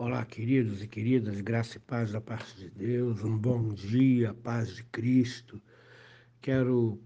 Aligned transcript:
Olá, 0.00 0.24
queridos 0.24 0.80
e 0.80 0.86
queridas, 0.86 1.40
graça 1.40 1.76
e 1.76 1.80
paz 1.80 2.12
da 2.12 2.20
parte 2.20 2.56
de 2.56 2.70
Deus, 2.70 3.24
um 3.24 3.36
bom 3.36 3.74
dia, 3.74 4.32
paz 4.32 4.76
de 4.76 4.84
Cristo. 4.84 5.60
Quero 6.40 7.00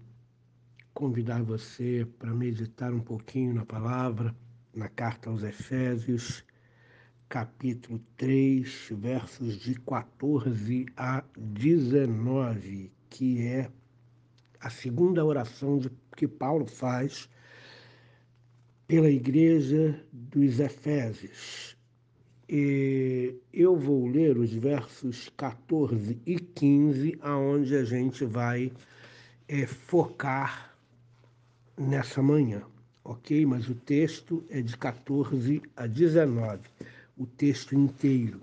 convidar 0.93 1.41
você 1.41 2.07
para 2.19 2.31
meditar 2.35 2.93
um 2.93 2.99
pouquinho 2.99 3.55
na 3.55 3.65
palavra, 3.65 4.35
na 4.71 4.87
carta 4.87 5.31
aos 5.31 5.41
Efésios, 5.41 6.45
capítulo 7.27 7.99
3, 8.15 8.89
versos 8.91 9.55
de 9.55 9.73
14 9.79 10.85
a 10.95 11.23
19, 11.35 12.91
que 13.09 13.41
é 13.41 13.71
a 14.59 14.69
segunda 14.69 15.25
oração 15.25 15.79
de, 15.79 15.89
que 16.15 16.27
Paulo 16.27 16.67
faz 16.67 17.27
pela 18.85 19.09
igreja 19.09 19.99
dos 20.11 20.59
Efésios. 20.59 21.75
E 22.47 23.35
eu 23.53 23.77
vou 23.77 24.05
ler 24.05 24.37
os 24.37 24.53
versos 24.53 25.29
14 25.37 26.19
e 26.25 26.37
15, 26.37 27.17
aonde 27.21 27.75
a 27.75 27.85
gente 27.85 28.25
vai 28.25 28.71
é, 29.47 29.65
focar 29.65 30.75
nessa 31.77 32.21
manhã, 32.21 32.61
ok? 33.03 33.45
Mas 33.45 33.69
o 33.69 33.75
texto 33.75 34.43
é 34.49 34.61
de 34.61 34.75
14 34.77 35.61
a 35.75 35.87
19, 35.87 36.59
o 37.17 37.25
texto 37.25 37.75
inteiro. 37.75 38.41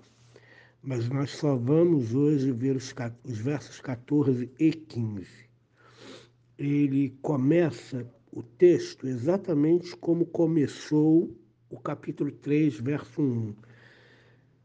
Mas 0.81 1.07
nós 1.07 1.31
só 1.31 1.55
vamos 1.55 2.15
hoje 2.15 2.51
ver 2.51 2.75
os, 2.75 2.93
os 3.23 3.37
versos 3.37 3.79
14 3.79 4.49
e 4.57 4.71
15. 4.73 5.27
Ele 6.57 7.15
começa 7.21 8.11
o 8.31 8.41
texto 8.41 9.07
exatamente 9.07 9.95
como 9.97 10.25
começou 10.25 11.29
o 11.69 11.79
capítulo 11.79 12.31
3, 12.31 12.79
verso 12.79 13.21
1 13.21 13.53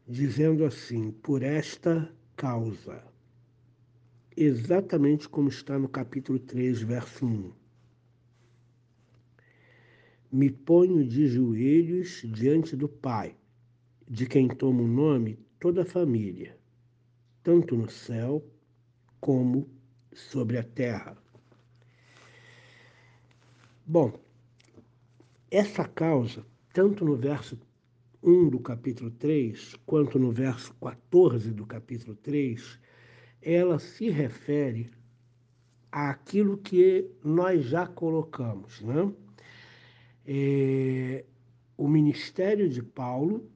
dizendo 0.07 0.63
assim: 0.63 1.11
por 1.11 1.43
esta 1.43 2.09
causa. 2.35 3.03
Exatamente 4.35 5.27
como 5.27 5.49
está 5.49 5.77
no 5.77 5.89
capítulo 5.89 6.39
3, 6.39 6.81
verso 6.83 7.25
1. 7.25 7.51
Me 10.31 10.49
ponho 10.51 11.05
de 11.05 11.27
joelhos 11.27 12.21
diante 12.25 12.75
do 12.75 12.87
Pai, 12.87 13.35
de 14.07 14.27
quem 14.27 14.47
toma 14.47 14.83
o 14.83 14.87
nome 14.87 15.39
toda 15.59 15.81
a 15.81 15.85
família, 15.85 16.55
tanto 17.41 17.75
no 17.75 17.89
céu 17.89 18.45
como 19.19 19.67
sobre 20.13 20.57
a 20.57 20.63
terra. 20.63 21.17
Bom, 23.85 24.19
essa 25.49 25.87
causa, 25.87 26.45
tanto 26.73 27.03
no 27.03 27.15
verso 27.15 27.57
1 28.23 28.49
do 28.49 28.59
capítulo 28.59 29.11
3, 29.11 29.75
quanto 29.85 30.17
no 30.17 30.31
verso 30.31 30.73
14 30.75 31.51
do 31.51 31.65
capítulo 31.65 32.15
3, 32.15 32.79
ela 33.41 33.79
se 33.79 34.09
refere 34.09 34.89
àquilo 35.91 36.57
que 36.57 37.09
nós 37.23 37.65
já 37.65 37.85
colocamos. 37.85 38.81
Né? 38.81 39.11
É, 40.25 41.25
o 41.77 41.87
ministério 41.87 42.67
de 42.67 42.81
Paulo, 42.81 43.47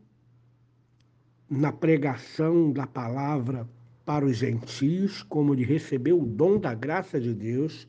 na 1.49 1.71
pregação 1.71 2.71
da 2.71 2.85
palavra 2.85 3.67
para 4.05 4.25
os 4.25 4.37
gentios, 4.37 5.23
como 5.23 5.53
ele 5.53 5.65
recebeu 5.65 6.21
o 6.21 6.25
dom 6.25 6.59
da 6.59 6.73
graça 6.73 7.19
de 7.19 7.33
Deus 7.33 7.87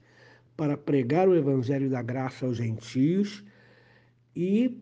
para 0.57 0.77
pregar 0.77 1.29
o 1.29 1.35
evangelho 1.35 1.91
da 1.91 2.03
graça 2.03 2.47
aos 2.47 2.57
gentios 2.57 3.45
e 4.35 4.81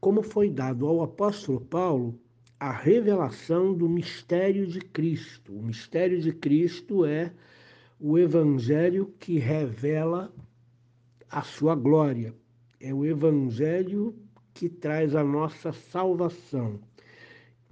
como 0.00 0.22
foi 0.22 0.50
dado 0.50 0.86
ao 0.86 1.02
apóstolo 1.02 1.60
Paulo 1.60 2.18
a 2.58 2.72
revelação 2.72 3.74
do 3.74 3.88
mistério 3.88 4.66
de 4.66 4.80
Cristo. 4.80 5.52
O 5.52 5.62
mistério 5.62 6.20
de 6.20 6.32
Cristo 6.32 7.04
é 7.04 7.32
o 8.00 8.18
evangelho 8.18 9.14
que 9.18 9.38
revela 9.38 10.32
a 11.30 11.42
sua 11.42 11.74
glória. 11.74 12.34
É 12.80 12.94
o 12.94 13.04
evangelho 13.04 14.14
que 14.54 14.68
traz 14.68 15.14
a 15.14 15.22
nossa 15.22 15.72
salvação 15.72 16.80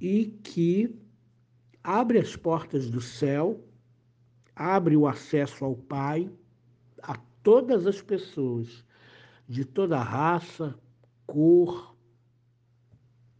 e 0.00 0.26
que 0.42 0.94
abre 1.82 2.18
as 2.18 2.36
portas 2.36 2.90
do 2.90 3.00
céu, 3.00 3.62
abre 4.54 4.96
o 4.96 5.06
acesso 5.06 5.64
ao 5.64 5.76
Pai 5.76 6.30
a 7.02 7.16
todas 7.42 7.86
as 7.86 8.02
pessoas, 8.02 8.84
de 9.48 9.64
toda 9.64 9.98
raça, 9.98 10.78
cor, 11.26 11.93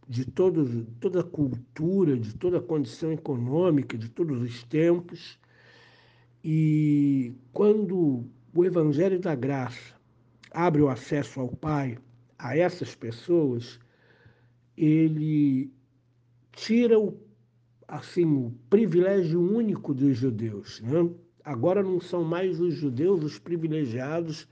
de 0.07 0.25
todos, 0.25 0.85
toda 0.99 1.21
a 1.21 1.23
cultura, 1.23 2.17
de 2.17 2.33
toda 2.35 2.59
a 2.59 2.61
condição 2.61 3.11
econômica, 3.11 3.97
de 3.97 4.09
todos 4.09 4.41
os 4.41 4.63
tempos. 4.63 5.39
E 6.43 7.33
quando 7.51 8.23
o 8.53 8.65
Evangelho 8.65 9.19
da 9.19 9.33
Graça 9.33 9.95
abre 10.51 10.81
o 10.81 10.89
acesso 10.89 11.39
ao 11.39 11.49
Pai 11.49 11.97
a 12.37 12.55
essas 12.55 12.93
pessoas, 12.93 13.79
ele 14.77 15.71
tira 16.51 16.99
o, 16.99 17.17
assim, 17.87 18.25
o 18.25 18.53
privilégio 18.69 19.41
único 19.41 19.93
dos 19.93 20.17
judeus. 20.17 20.81
Né? 20.81 21.09
Agora 21.43 21.81
não 21.81 21.99
são 21.99 22.23
mais 22.23 22.59
os 22.59 22.75
judeus 22.75 23.23
os 23.23 23.39
privilegiados 23.39 24.47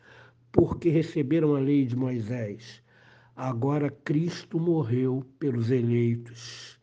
porque 0.52 0.90
receberam 0.90 1.56
a 1.56 1.60
lei 1.60 1.86
de 1.86 1.96
Moisés 1.96 2.83
Agora 3.36 3.90
Cristo 3.90 4.60
morreu 4.60 5.26
pelos 5.40 5.72
eleitos. 5.72 6.80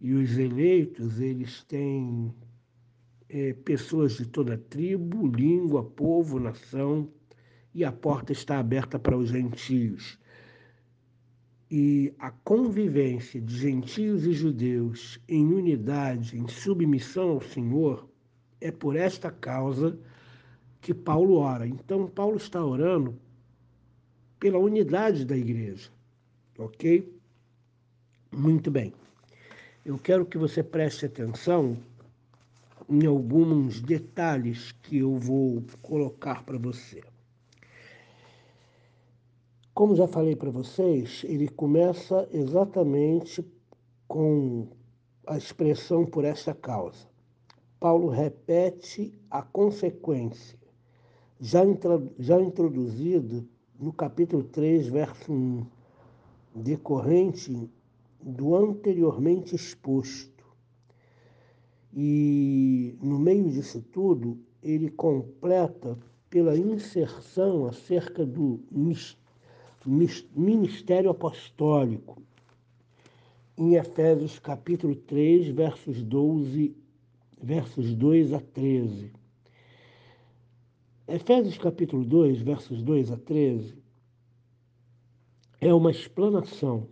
E 0.00 0.14
os 0.14 0.38
eleitos, 0.38 1.20
eles 1.20 1.62
têm 1.64 2.34
é, 3.28 3.52
pessoas 3.52 4.16
de 4.16 4.26
toda 4.26 4.56
tribo, 4.56 5.26
língua, 5.26 5.84
povo, 5.84 6.40
nação, 6.40 7.08
e 7.74 7.84
a 7.84 7.92
porta 7.92 8.32
está 8.32 8.58
aberta 8.58 8.98
para 8.98 9.16
os 9.16 9.28
gentios. 9.28 10.18
E 11.70 12.14
a 12.18 12.30
convivência 12.30 13.40
de 13.40 13.56
gentios 13.56 14.26
e 14.26 14.32
judeus 14.32 15.20
em 15.28 15.44
unidade, 15.52 16.36
em 16.36 16.48
submissão 16.48 17.28
ao 17.28 17.42
Senhor, 17.42 18.08
é 18.58 18.72
por 18.72 18.96
esta 18.96 19.30
causa 19.30 19.98
que 20.80 20.94
Paulo 20.94 21.34
ora. 21.34 21.66
Então, 21.66 22.08
Paulo 22.08 22.38
está 22.38 22.64
orando 22.64 23.16
pela 24.40 24.58
unidade 24.58 25.26
da 25.26 25.36
igreja, 25.36 25.90
ok? 26.58 27.06
Muito 28.32 28.70
bem. 28.70 28.92
Eu 29.84 29.98
quero 29.98 30.24
que 30.24 30.38
você 30.38 30.62
preste 30.62 31.04
atenção 31.04 31.76
em 32.88 33.06
alguns 33.06 33.80
detalhes 33.80 34.72
que 34.82 34.98
eu 34.98 35.16
vou 35.16 35.62
colocar 35.82 36.42
para 36.42 36.58
você. 36.58 37.02
Como 39.74 39.94
já 39.94 40.08
falei 40.08 40.34
para 40.34 40.50
vocês, 40.50 41.22
ele 41.24 41.48
começa 41.48 42.28
exatamente 42.32 43.46
com 44.08 44.68
a 45.26 45.36
expressão 45.36 46.04
por 46.04 46.24
esta 46.24 46.54
causa. 46.54 47.06
Paulo 47.78 48.08
repete 48.08 49.12
a 49.30 49.42
consequência, 49.42 50.58
já, 51.40 51.62
introduzida 51.64 53.44
no 53.80 53.94
capítulo 53.94 54.44
3, 54.44 54.88
verso 54.88 55.32
1, 55.32 55.66
decorrente 56.54 57.70
do 58.20 58.54
anteriormente 58.54 59.56
exposto. 59.56 60.44
E 61.90 62.94
no 63.00 63.18
meio 63.18 63.48
disso 63.48 63.80
tudo, 63.80 64.38
ele 64.62 64.90
completa 64.90 65.98
pela 66.28 66.58
inserção 66.58 67.66
acerca 67.66 68.26
do 68.26 68.60
ministério 70.36 71.10
apostólico 71.10 72.22
em 73.56 73.76
Efésios 73.76 74.38
capítulo 74.38 74.94
3, 74.94 75.48
versos 75.48 76.02
12, 76.02 76.76
versos 77.42 77.94
2 77.94 78.34
a 78.34 78.40
13. 78.40 79.19
Efésios 81.12 81.58
capítulo 81.58 82.04
2, 82.04 82.40
versos 82.40 82.84
2 82.84 83.10
a 83.10 83.16
13, 83.16 83.76
é 85.60 85.74
uma 85.74 85.90
explanação 85.90 86.86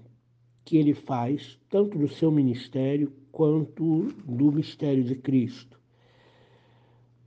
que 0.64 0.76
ele 0.76 0.92
faz 0.92 1.56
tanto 1.70 1.96
do 1.96 2.08
seu 2.08 2.32
ministério 2.32 3.12
quanto 3.30 4.06
do 4.26 4.50
mistério 4.50 5.04
de 5.04 5.14
Cristo. 5.14 5.80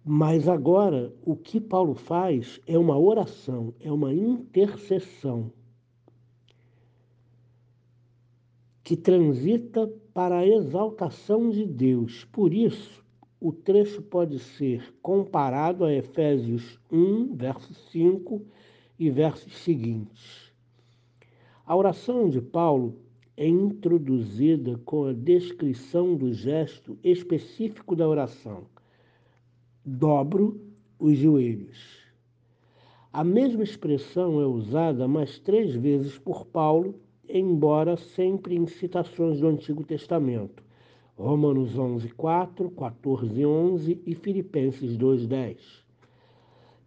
Mas 0.03 0.49
agora, 0.49 1.13
o 1.23 1.33
que 1.33 1.61
Paulo 1.61 1.95
faz 1.95 2.59
é 2.67 2.77
uma 2.77 2.99
oração, 2.99 3.73
é 3.79 3.89
uma 3.89 4.13
intercessão 4.13 5.49
que 8.83 8.97
transita 8.97 9.87
para 10.13 10.39
a 10.39 10.45
exaltação 10.45 11.49
de 11.49 11.65
Deus. 11.65 12.25
Por 12.25 12.53
isso, 12.53 13.00
o 13.41 13.51
trecho 13.51 14.03
pode 14.03 14.37
ser 14.37 14.93
comparado 15.01 15.83
a 15.83 15.91
Efésios 15.91 16.79
1, 16.91 17.33
verso 17.33 17.73
5 17.73 18.39
e 18.99 19.09
versos 19.09 19.57
seguintes. 19.63 20.53
A 21.65 21.75
oração 21.75 22.29
de 22.29 22.39
Paulo 22.39 22.99
é 23.35 23.47
introduzida 23.47 24.77
com 24.85 25.05
a 25.05 25.13
descrição 25.13 26.15
do 26.15 26.31
gesto 26.31 26.99
específico 27.03 27.95
da 27.95 28.07
oração. 28.07 28.67
Dobro 29.83 30.61
os 30.99 31.17
joelhos. 31.17 31.99
A 33.11 33.23
mesma 33.23 33.63
expressão 33.63 34.39
é 34.39 34.45
usada 34.45 35.07
mais 35.07 35.39
três 35.39 35.73
vezes 35.73 36.15
por 36.15 36.45
Paulo, 36.45 36.93
embora 37.27 37.97
sempre 37.97 38.55
em 38.55 38.67
citações 38.67 39.39
do 39.39 39.47
Antigo 39.47 39.83
Testamento. 39.83 40.63
Romanos 41.17 41.77
11, 41.77 42.09
4, 42.09 42.71
14, 42.71 43.45
11 43.45 44.01
e 44.05 44.15
Filipenses 44.15 44.97
2, 44.97 45.27
10. 45.27 45.85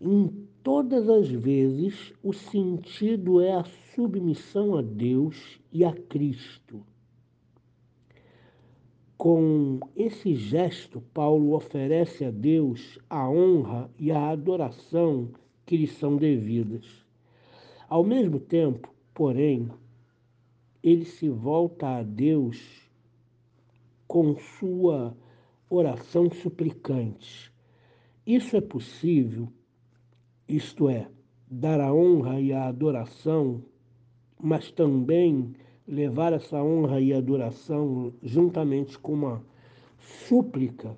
Em 0.01 0.49
todas 0.63 1.09
as 1.09 1.29
vezes, 1.29 2.13
o 2.23 2.33
sentido 2.33 3.41
é 3.41 3.53
a 3.53 3.65
submissão 3.95 4.77
a 4.77 4.83
Deus 4.83 5.61
e 5.73 5.85
a 5.85 5.93
Cristo. 5.93 6.83
Com 9.17 9.79
esse 9.95 10.35
gesto, 10.35 11.01
Paulo 11.15 11.55
oferece 11.55 12.25
a 12.25 12.31
Deus 12.31 12.99
a 13.09 13.29
honra 13.31 13.91
e 13.99 14.11
a 14.11 14.31
adoração 14.31 15.31
que 15.65 15.77
lhe 15.77 15.87
são 15.87 16.17
devidas. 16.17 16.85
Ao 17.89 18.03
mesmo 18.03 18.41
tempo, 18.41 18.93
porém, 19.15 19.71
ele 20.83 21.05
se 21.05 21.29
volta 21.29 21.99
a 21.99 22.03
Deus 22.03 22.84
com 24.15 24.37
sua 24.37 25.13
oração 25.69 26.31
suplicante. 26.31 27.53
Isso 28.25 28.57
é 28.57 28.61
possível, 28.61 29.49
isto 30.47 30.89
é, 30.89 31.09
dar 31.51 31.81
a 31.81 31.93
honra 31.93 32.41
e 32.41 32.53
a 32.53 32.69
adoração, 32.69 33.61
mas 34.41 34.71
também 34.71 35.53
levar 35.85 36.33
essa 36.33 36.63
honra 36.63 37.01
e 37.01 37.13
adoração 37.13 38.15
juntamente 38.23 38.97
com 38.97 39.15
uma 39.15 39.45
súplica, 39.99 40.97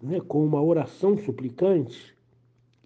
né, 0.00 0.20
com 0.20 0.46
uma 0.46 0.62
oração 0.62 1.18
suplicante, 1.18 2.16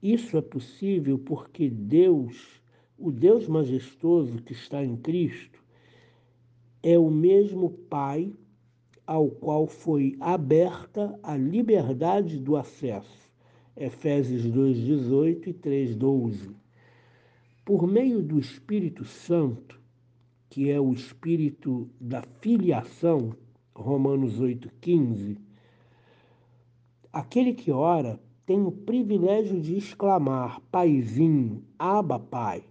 isso 0.03 0.39
é 0.39 0.41
possível 0.41 1.19
porque 1.19 1.69
Deus, 1.69 2.63
o 2.99 3.13
Deus 3.13 3.47
majestoso 3.47 4.41
que 4.41 4.55
está 4.55 4.83
em 4.83 4.97
Cristo, 4.97 5.63
é 6.83 6.99
o 6.99 7.11
mesmo 7.11 7.69
Pai 7.69 8.33
ao 9.11 9.29
qual 9.29 9.67
foi 9.67 10.17
aberta 10.21 11.19
a 11.21 11.37
liberdade 11.37 12.39
do 12.39 12.57
acesso. 12.57 13.29
Efésios 13.77 14.45
2:18 14.45 15.49
e 15.49 15.53
3:12. 15.53 16.55
Por 17.65 17.89
meio 17.89 18.23
do 18.23 18.39
Espírito 18.39 19.05
Santo, 19.05 19.81
que 20.49 20.71
é 20.71 20.81
o 20.81 20.93
espírito 20.93 21.91
da 22.01 22.23
filiação, 22.41 23.35
Romanos 23.75 24.41
8,15, 24.41 25.37
aquele 27.13 27.53
que 27.53 27.73
ora 27.73 28.21
tem 28.47 28.65
o 28.65 28.71
privilégio 28.71 29.61
de 29.61 29.77
exclamar 29.77 30.61
Paizinho, 30.71 31.65
Aba 31.77 32.21
Pai. 32.21 32.63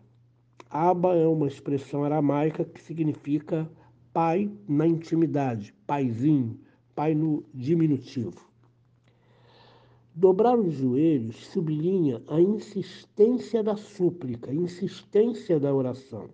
Aba 0.69 1.17
é 1.17 1.27
uma 1.27 1.47
expressão 1.47 2.05
aramaica 2.05 2.63
que 2.63 2.81
significa 2.81 3.69
pai 4.13 4.51
na 4.67 4.87
intimidade, 4.87 5.73
paizinho, 5.85 6.59
pai 6.95 7.13
no 7.13 7.43
diminutivo. 7.53 8.49
Dobrar 10.15 10.57
os 10.57 10.73
joelhos 10.73 11.47
sublinha 11.47 12.21
a 12.27 12.41
insistência 12.41 13.63
da 13.63 13.75
súplica, 13.75 14.53
insistência 14.53 15.59
da 15.59 15.73
oração. 15.73 16.29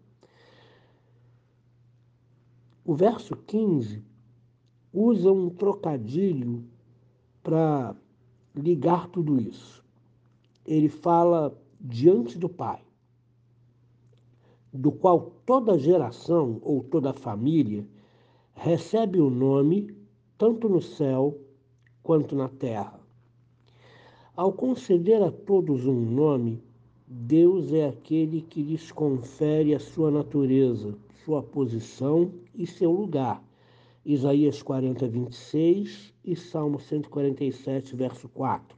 O 2.84 2.94
verso 2.94 3.36
15 3.36 4.04
usa 4.94 5.32
um 5.32 5.50
trocadilho 5.50 6.64
para 7.44 7.96
ligar 8.56 9.08
tudo 9.08 9.42
isso. 9.42 9.84
Ele 10.66 10.88
fala 10.88 11.60
diante 11.82 12.38
do 12.38 12.48
Pai, 12.48 12.85
do 14.76 14.92
qual 14.92 15.32
toda 15.46 15.80
geração 15.80 16.60
ou 16.62 16.84
toda 16.84 17.14
família 17.14 17.86
recebe 18.54 19.20
o 19.20 19.30
nome 19.30 19.96
tanto 20.38 20.68
no 20.68 20.82
céu 20.82 21.38
quanto 22.04 22.36
na 22.36 22.50
terra. 22.50 23.00
Ao 24.36 24.52
conceder 24.52 25.24
a 25.24 25.32
todos 25.32 25.88
um 25.88 26.00
nome, 26.00 26.62
Deus 27.08 27.72
é 27.72 27.88
aquele 27.88 28.42
que 28.42 28.62
lhes 28.62 28.92
confere 28.92 29.74
a 29.74 29.80
sua 29.80 30.12
natureza, 30.12 30.94
sua 31.24 31.42
posição 31.42 32.34
e 32.54 32.68
seu 32.68 32.92
lugar. 32.92 33.42
Isaías 34.06 34.62
40, 34.62 35.08
26 35.08 36.14
e 36.24 36.36
Salmo 36.36 36.80
147, 36.80 37.96
verso 37.96 38.28
4. 38.28 38.78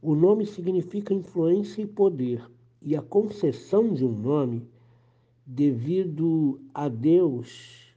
O 0.00 0.14
nome 0.14 0.46
significa 0.46 1.12
influência 1.12 1.82
e 1.82 1.86
poder, 1.86 2.48
e 2.80 2.96
a 2.96 3.02
concessão 3.02 3.92
de 3.92 4.04
um 4.04 4.12
nome, 4.12 4.66
devido 5.54 6.60
a 6.72 6.88
Deus, 6.88 7.94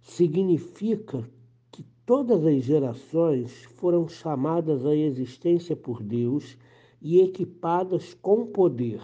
significa 0.00 1.28
que 1.70 1.84
todas 2.04 2.44
as 2.44 2.62
gerações 2.62 3.64
foram 3.76 4.08
chamadas 4.08 4.84
à 4.84 4.94
existência 4.94 5.74
por 5.74 6.02
Deus 6.02 6.56
e 7.00 7.20
equipadas 7.20 8.14
com 8.14 8.46
poder 8.46 9.00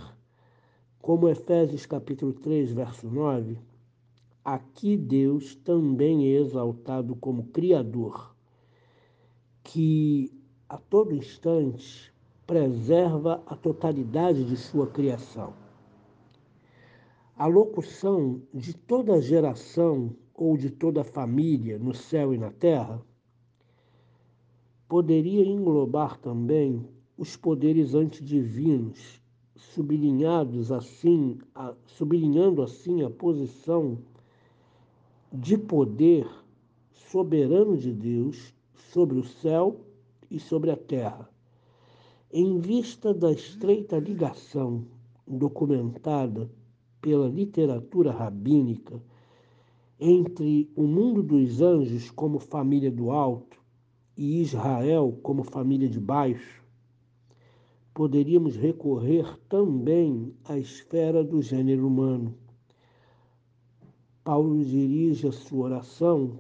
como 1.02 1.28
Efésios 1.28 1.84
capítulo 1.84 2.32
3, 2.32 2.72
verso 2.72 3.08
9, 3.08 3.58
aqui 4.44 4.96
Deus 4.96 5.56
também 5.56 6.28
é 6.28 6.38
exaltado 6.38 7.16
como 7.16 7.48
Criador, 7.48 8.36
que 9.64 10.32
a 10.68 10.76
todo 10.76 11.12
instante 11.12 12.14
preserva 12.46 13.42
a 13.46 13.56
totalidade 13.56 14.44
de 14.44 14.56
sua 14.56 14.86
criação. 14.86 15.61
A 17.42 17.46
locução 17.48 18.40
de 18.54 18.72
toda 18.72 19.20
geração 19.20 20.14
ou 20.32 20.56
de 20.56 20.70
toda 20.70 21.02
família 21.02 21.76
no 21.76 21.92
céu 21.92 22.32
e 22.32 22.38
na 22.38 22.52
terra 22.52 23.04
poderia 24.88 25.44
englobar 25.44 26.20
também 26.20 26.88
os 27.18 27.36
poderes 27.36 27.96
antidivinos 27.96 29.20
sublinhados 29.56 30.70
assim, 30.70 31.36
a, 31.52 31.74
sublinhando 31.84 32.62
assim 32.62 33.02
a 33.02 33.10
posição 33.10 33.98
de 35.32 35.58
poder 35.58 36.30
soberano 36.92 37.76
de 37.76 37.92
Deus 37.92 38.54
sobre 38.92 39.18
o 39.18 39.24
céu 39.24 39.80
e 40.30 40.38
sobre 40.38 40.70
a 40.70 40.76
terra. 40.76 41.28
Em 42.32 42.60
vista 42.60 43.12
da 43.12 43.32
estreita 43.32 43.98
ligação 43.98 44.86
documentada 45.26 46.48
pela 47.02 47.28
literatura 47.28 48.12
rabínica 48.12 49.02
entre 50.00 50.70
o 50.74 50.84
mundo 50.84 51.22
dos 51.22 51.60
anjos 51.60 52.10
como 52.10 52.38
família 52.38 52.90
do 52.90 53.10
alto 53.10 53.60
e 54.16 54.40
Israel 54.40 55.18
como 55.22 55.42
família 55.42 55.88
de 55.88 56.00
baixo, 56.00 56.62
poderíamos 57.92 58.56
recorrer 58.56 59.38
também 59.48 60.32
à 60.44 60.56
esfera 60.56 61.22
do 61.22 61.42
gênero 61.42 61.86
humano. 61.86 62.34
Paulo 64.24 64.64
dirige 64.64 65.26
a 65.26 65.32
sua 65.32 65.66
oração 65.66 66.38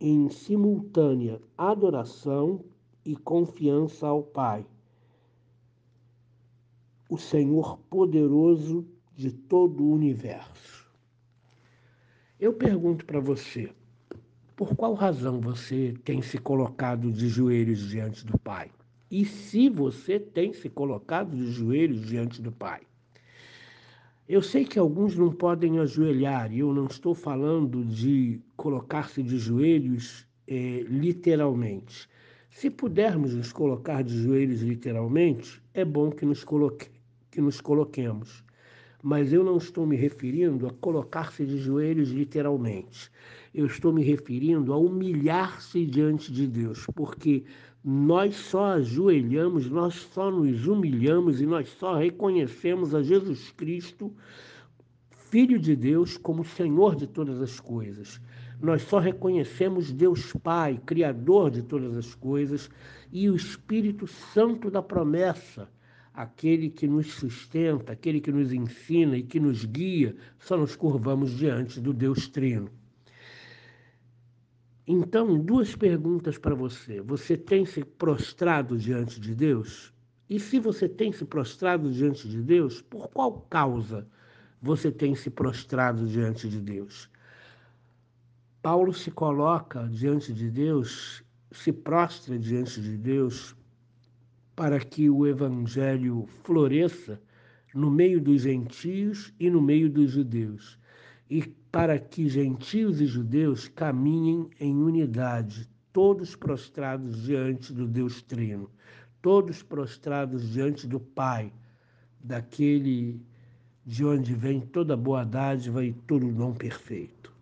em 0.00 0.30
simultânea 0.30 1.42
adoração 1.58 2.64
e 3.04 3.16
confiança 3.16 4.06
ao 4.06 4.22
Pai, 4.22 4.64
o 7.08 7.18
Senhor 7.18 7.76
poderoso 7.90 8.86
de 9.20 9.32
todo 9.32 9.84
o 9.84 9.92
universo. 9.92 10.90
Eu 12.38 12.52
pergunto 12.52 13.04
para 13.04 13.20
você, 13.20 13.70
por 14.56 14.74
qual 14.74 14.94
razão 14.94 15.40
você 15.40 15.94
tem 16.04 16.22
se 16.22 16.38
colocado 16.38 17.12
de 17.12 17.28
joelhos 17.28 17.88
diante 17.88 18.26
do 18.26 18.38
Pai? 18.38 18.70
e 19.10 19.24
se 19.24 19.68
você 19.68 20.20
tem 20.20 20.52
se 20.52 20.68
colocado 20.68 21.36
de 21.36 21.50
joelhos 21.50 22.06
diante 22.06 22.40
do 22.40 22.52
Pai. 22.52 22.82
Eu 24.28 24.40
sei 24.40 24.64
que 24.64 24.78
alguns 24.78 25.16
não 25.16 25.32
podem 25.32 25.80
ajoelhar, 25.80 26.52
e 26.52 26.60
eu 26.60 26.72
não 26.72 26.86
estou 26.86 27.14
falando 27.14 27.84
de 27.84 28.40
colocar-se 28.56 29.20
de 29.24 29.36
joelhos 29.36 30.24
é, 30.46 30.84
literalmente. 30.88 32.08
Se 32.48 32.70
pudermos 32.70 33.34
nos 33.34 33.52
colocar 33.52 34.02
de 34.02 34.22
joelhos 34.22 34.62
literalmente, 34.62 35.60
é 35.74 35.84
bom 35.84 36.12
que 36.12 36.24
nos, 36.24 36.44
coloque, 36.44 36.88
que 37.32 37.40
nos 37.40 37.60
coloquemos. 37.60 38.44
Mas 39.02 39.32
eu 39.32 39.42
não 39.42 39.56
estou 39.56 39.86
me 39.86 39.96
referindo 39.96 40.66
a 40.66 40.70
colocar-se 40.70 41.46
de 41.46 41.58
joelhos 41.58 42.10
literalmente. 42.10 43.10
Eu 43.54 43.66
estou 43.66 43.92
me 43.92 44.02
referindo 44.02 44.72
a 44.72 44.76
humilhar-se 44.76 45.84
diante 45.86 46.32
de 46.32 46.46
Deus, 46.46 46.86
porque 46.94 47.44
nós 47.82 48.36
só 48.36 48.72
ajoelhamos, 48.72 49.70
nós 49.70 49.94
só 49.94 50.30
nos 50.30 50.66
humilhamos 50.66 51.40
e 51.40 51.46
nós 51.46 51.68
só 51.68 51.96
reconhecemos 51.96 52.94
a 52.94 53.02
Jesus 53.02 53.50
Cristo 53.52 54.14
Filho 55.30 55.60
de 55.60 55.76
Deus 55.76 56.16
como 56.16 56.44
Senhor 56.44 56.96
de 56.96 57.06
todas 57.06 57.40
as 57.40 57.60
coisas. 57.60 58.20
Nós 58.60 58.82
só 58.82 58.98
reconhecemos 58.98 59.92
Deus 59.92 60.32
Pai, 60.42 60.78
Criador 60.84 61.52
de 61.52 61.62
todas 61.62 61.96
as 61.96 62.16
coisas, 62.16 62.68
e 63.12 63.30
o 63.30 63.36
Espírito 63.36 64.08
Santo 64.08 64.70
da 64.70 64.82
promessa, 64.82 65.68
aquele 66.22 66.68
que 66.68 66.86
nos 66.86 67.14
sustenta, 67.14 67.92
aquele 67.92 68.20
que 68.20 68.30
nos 68.30 68.52
ensina 68.52 69.16
e 69.16 69.22
que 69.22 69.40
nos 69.40 69.64
guia, 69.64 70.14
só 70.38 70.56
nos 70.56 70.76
curvamos 70.76 71.30
diante 71.30 71.80
do 71.80 71.94
Deus 71.94 72.28
Trino. 72.28 72.70
Então, 74.86 75.38
duas 75.38 75.74
perguntas 75.74 76.36
para 76.36 76.54
você. 76.54 77.00
Você 77.00 77.36
tem 77.38 77.64
se 77.64 77.82
prostrado 77.84 78.76
diante 78.76 79.18
de 79.18 79.34
Deus? 79.34 79.94
E 80.28 80.38
se 80.38 80.60
você 80.60 80.88
tem 80.88 81.10
se 81.10 81.24
prostrado 81.24 81.90
diante 81.90 82.28
de 82.28 82.42
Deus, 82.42 82.82
por 82.82 83.08
qual 83.08 83.46
causa 83.48 84.06
você 84.60 84.92
tem 84.92 85.14
se 85.14 85.30
prostrado 85.30 86.06
diante 86.06 86.48
de 86.48 86.60
Deus? 86.60 87.08
Paulo 88.60 88.92
se 88.92 89.10
coloca 89.10 89.88
diante 89.88 90.34
de 90.34 90.50
Deus, 90.50 91.24
se 91.50 91.72
prostra 91.72 92.38
diante 92.38 92.80
de 92.82 92.98
Deus 92.98 93.56
para 94.60 94.78
que 94.78 95.08
o 95.08 95.26
evangelho 95.26 96.28
floresça 96.44 97.18
no 97.74 97.90
meio 97.90 98.20
dos 98.20 98.42
gentios 98.42 99.32
e 99.40 99.48
no 99.48 99.62
meio 99.62 99.88
dos 99.88 100.10
judeus, 100.10 100.78
e 101.30 101.42
para 101.72 101.98
que 101.98 102.28
gentios 102.28 103.00
e 103.00 103.06
judeus 103.06 103.68
caminhem 103.68 104.50
em 104.60 104.76
unidade, 104.76 105.66
todos 105.94 106.36
prostrados 106.36 107.22
diante 107.22 107.72
do 107.72 107.86
Deus 107.86 108.20
Trino, 108.20 108.70
todos 109.22 109.62
prostrados 109.62 110.50
diante 110.50 110.86
do 110.86 111.00
Pai, 111.00 111.50
daquele 112.22 113.18
de 113.86 114.04
onde 114.04 114.34
vem 114.34 114.60
toda 114.60 114.94
boa 114.94 115.24
dádiva 115.24 115.82
e 115.82 115.94
todo 115.94 116.30
dom 116.30 116.52
perfeito. 116.52 117.32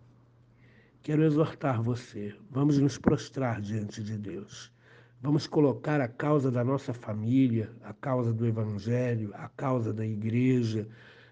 Quero 1.03 1.25
exortar 1.25 1.83
você, 1.83 2.33
vamos 2.49 2.79
nos 2.79 2.97
prostrar 2.97 3.59
diante 3.59 4.01
de 4.01 4.17
Deus. 4.17 4.71
Vamos 5.21 5.45
colocar 5.45 5.99
a 5.99 6.07
causa 6.07 6.49
da 6.49 6.63
nossa 6.63 6.93
família, 6.93 7.69
a 7.83 7.91
causa 7.91 8.31
do 8.31 8.47
Evangelho, 8.47 9.31
a 9.33 9.49
causa 9.49 9.93
da 9.93 10.05
igreja. 10.05 10.87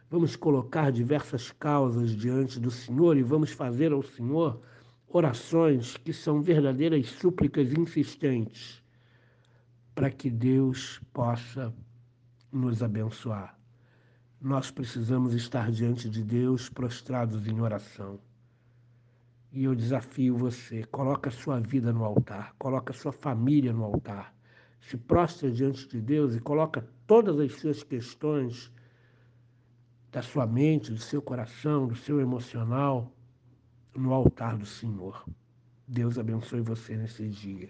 Vamos 0.10 0.36
colocar 0.36 0.92
diversas 0.92 1.52
causas 1.54 2.14
diante 2.14 2.60
do 2.60 2.70
Senhor 2.70 3.16
e 3.16 3.24
vamos 3.24 3.52
fazer 3.52 3.94
ao 3.94 4.04
Senhor 4.04 4.62
orações 5.08 5.96
que 5.96 6.12
são 6.12 6.42
verdadeiras 6.42 7.08
súplicas 7.12 7.72
insistentes 7.72 8.84
para 9.96 10.12
que 10.12 10.30
Deus 10.30 11.00
possa 11.14 11.74
nos 12.52 12.84
abençoar. 12.84 13.58
Nós 14.42 14.70
precisamos 14.70 15.34
estar 15.34 15.72
diante 15.72 16.10
de 16.10 16.24
Deus 16.24 16.68
prostrados 16.68 17.48
em 17.48 17.62
oração. 17.62 18.20
E 19.52 19.64
eu 19.64 19.74
desafio 19.74 20.36
você, 20.36 20.84
coloca 20.86 21.30
a 21.30 21.32
sua 21.32 21.60
vida 21.60 21.94
no 21.94 22.04
altar, 22.04 22.54
coloca 22.58 22.92
a 22.92 22.96
sua 22.96 23.12
família 23.12 23.74
no 23.74 23.84
altar. 23.84 24.34
Se 24.82 24.98
prostra 24.98 25.52
diante 25.52 25.88
de 25.88 26.02
Deus 26.02 26.36
e 26.36 26.40
coloca 26.40 26.88
todas 27.06 27.40
as 27.40 27.54
suas 27.54 27.84
questões 27.84 28.72
da 30.12 30.22
sua 30.22 30.46
mente, 30.46 30.92
do 30.92 31.00
seu 31.00 31.22
coração, 31.22 31.88
do 31.88 31.96
seu 31.96 32.20
emocional 32.20 33.12
no 33.96 34.14
altar 34.14 34.58
do 34.58 34.66
Senhor. 34.66 35.26
Deus 35.88 36.20
abençoe 36.20 36.62
você 36.62 36.96
nesse 36.96 37.28
dia. 37.28 37.70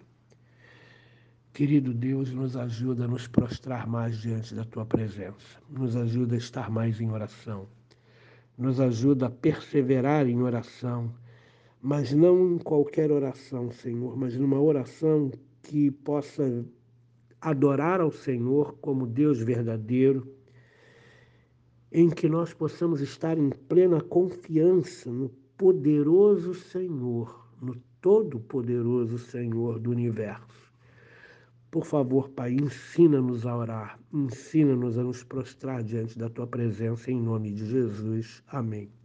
Querido 1.53 1.93
Deus, 1.93 2.31
nos 2.31 2.55
ajuda 2.55 3.05
a 3.05 3.07
nos 3.07 3.27
prostrar 3.27 3.87
mais 3.87 4.17
diante 4.17 4.53
da 4.53 4.63
tua 4.63 4.85
presença. 4.85 5.59
Nos 5.69 5.95
ajuda 5.95 6.35
a 6.35 6.37
estar 6.37 6.69
mais 6.69 6.99
em 6.99 7.09
oração. 7.09 7.67
Nos 8.57 8.79
ajuda 8.79 9.27
a 9.27 9.29
perseverar 9.29 10.27
em 10.27 10.41
oração 10.41 11.13
mas 11.81 12.13
não 12.13 12.55
em 12.55 12.57
qualquer 12.57 13.11
oração, 13.11 13.71
Senhor, 13.71 14.17
mas 14.17 14.37
numa 14.37 14.59
oração 14.59 15.31
que 15.61 15.91
possa 15.91 16.65
adorar 17.39 18.01
ao 18.01 18.11
Senhor 18.11 18.77
como 18.81 19.05
Deus 19.05 19.39
verdadeiro, 19.39 20.35
em 21.91 22.09
que 22.09 22.27
nós 22.27 22.53
possamos 22.53 23.01
estar 23.01 23.37
em 23.37 23.49
plena 23.49 24.01
confiança 24.01 25.11
no 25.11 25.29
poderoso 25.57 26.53
Senhor, 26.53 27.47
no 27.61 27.75
todo-poderoso 28.01 29.17
Senhor 29.17 29.79
do 29.79 29.91
universo. 29.91 30.67
Por 31.71 31.85
favor, 31.85 32.29
Pai, 32.29 32.53
ensina-nos 32.53 33.45
a 33.45 33.55
orar, 33.55 33.99
ensina-nos 34.13 34.97
a 34.97 35.03
nos 35.03 35.23
prostrar 35.23 35.83
diante 35.83 36.17
da 36.17 36.29
tua 36.29 36.47
presença, 36.47 37.11
em 37.11 37.21
nome 37.21 37.51
de 37.51 37.65
Jesus. 37.65 38.41
Amém. 38.47 38.96